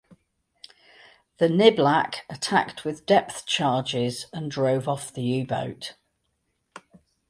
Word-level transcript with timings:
The 1.37 1.47
"Niblack" 1.47 2.21
attacked 2.27 2.83
with 2.83 3.05
depth 3.05 3.45
charges 3.45 4.25
and 4.33 4.49
drove 4.49 4.87
off 4.87 5.13
the 5.13 5.21
U-boat. 5.21 5.93